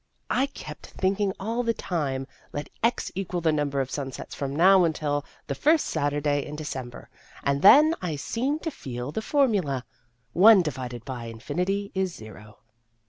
I 0.31 0.47
kept 0.47 0.87
thinking 0.87 1.31
all 1.39 1.61
the 1.61 1.75
time, 1.75 2.25
Let 2.53 2.71
x 2.81 3.11
equal 3.13 3.39
the 3.41 3.51
number 3.51 3.81
of 3.81 3.91
sunsets 3.91 4.33
from 4.33 4.55
now 4.55 4.83
until 4.83 5.23
the 5.45 5.53
first 5.53 5.85
Saturday 5.85 6.43
in 6.43 6.55
December, 6.55 7.07
and 7.43 7.61
then 7.61 7.93
I 8.01 8.15
seemed 8.15 8.63
to 8.63 8.71
feel 8.71 9.11
the 9.11 9.21
formula: 9.21 9.85
One 10.33 10.63
divided 10.63 11.05
by 11.05 11.25
infinity 11.25 11.91
is 11.93 12.15
zero." 12.15 12.57